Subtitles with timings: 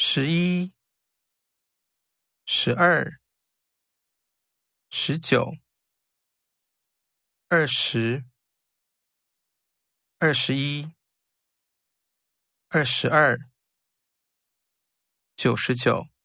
[0.00, 0.72] 十一
[2.46, 3.18] 十二
[4.90, 5.56] 十九
[7.48, 8.24] 二十
[10.20, 10.94] 二十一
[12.68, 13.36] 二十二
[15.34, 16.17] 九十九。